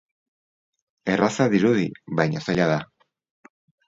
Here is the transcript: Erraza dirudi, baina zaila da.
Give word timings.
Erraza 1.15 1.45
dirudi, 1.55 1.83
baina 2.21 2.41
zaila 2.47 2.67
da. 2.73 2.79